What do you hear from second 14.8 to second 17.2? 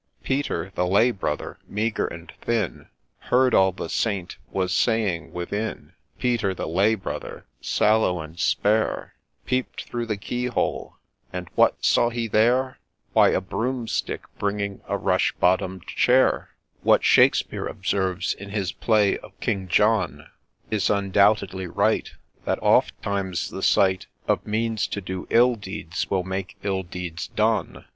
A RUSH BOTTOM'D CHAIB What